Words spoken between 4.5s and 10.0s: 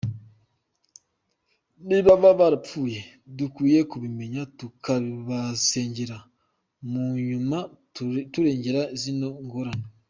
tukabasengera, munyuma turengere zino ngorane.